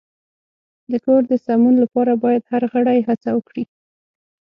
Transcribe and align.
د 0.91 0.93
کور 1.05 1.21
د 1.31 1.33
سمون 1.45 1.75
لپاره 1.83 2.13
باید 2.23 2.43
هر 2.51 2.63
غړی 2.73 2.99
هڅه 3.07 3.29
وکړي. 3.33 3.63